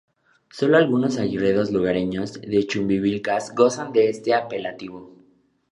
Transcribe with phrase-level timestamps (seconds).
[0.49, 5.11] Solo algunos aguerridos lugareños de Chumbivilcas gozan de este apelativo.